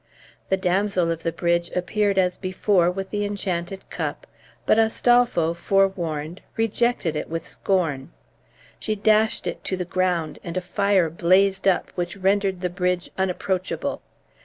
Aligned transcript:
The 0.49 0.57
damsel 0.57 1.11
of 1.11 1.21
the 1.21 1.31
bridge 1.31 1.69
appeared 1.75 2.17
as 2.17 2.35
before 2.35 2.89
with 2.89 3.11
the 3.11 3.23
enchanted 3.23 3.87
cup, 3.91 4.25
but 4.65 4.79
Astolpho, 4.79 5.53
forewarned, 5.53 6.41
rejected 6.57 7.15
it 7.15 7.29
with 7.29 7.45
scorn. 7.47 8.09
She 8.79 8.95
dashed 8.95 9.45
it 9.45 9.63
to 9.65 9.77
the 9.77 9.85
ground, 9.85 10.39
and 10.43 10.57
a 10.57 10.61
fire 10.61 11.07
blazed 11.11 11.67
up 11.67 11.91
which 11.93 12.17
rendered 12.17 12.61
the 12.61 12.69
bridge 12.71 13.11
unapproachable. 13.15 14.01